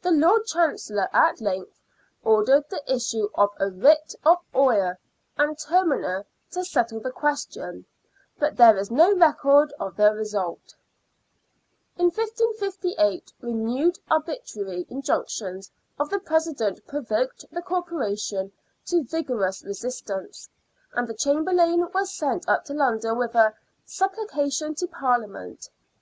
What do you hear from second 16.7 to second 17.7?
provoked the